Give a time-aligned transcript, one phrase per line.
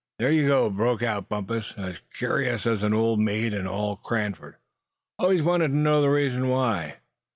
[0.17, 4.55] "There you go," broke out Bumpus, "as curious as any old maid in all Cranford,
[5.19, 6.95] always wantin' to know the reason why.